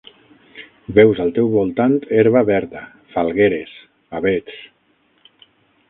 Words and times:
Veus 0.99 1.21
al 1.25 1.29
teu 1.35 1.51
voltant 1.57 1.93
herba 2.21 2.43
verda, 2.49 2.83
falgueres, 3.17 3.79
avets 4.23 4.61